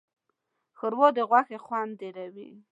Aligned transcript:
ښوروا 0.77 1.07
د 1.17 1.19
غوښې 1.29 1.57
خوند 1.65 1.91
ډېروي. 2.01 2.49